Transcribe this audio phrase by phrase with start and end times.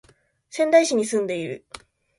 [0.49, 1.63] 仙台市に住んでいる